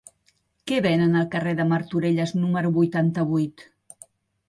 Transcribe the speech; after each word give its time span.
Què 0.71 0.79
venen 0.85 1.19
al 1.19 1.27
carrer 1.35 1.53
de 1.61 1.69
Martorelles 1.73 2.35
número 2.43 2.75
vuitanta-vuit? 2.81 3.69